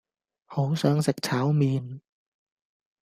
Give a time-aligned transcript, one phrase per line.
[0.45, 1.99] 好想食炒麵